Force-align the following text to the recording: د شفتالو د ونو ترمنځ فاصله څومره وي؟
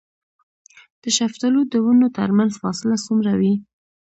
د 1.01 1.03
شفتالو 1.17 1.61
د 1.73 1.75
ونو 1.85 2.07
ترمنځ 2.17 2.51
فاصله 2.61 2.97
څومره 3.05 3.31
وي؟ 3.39 3.53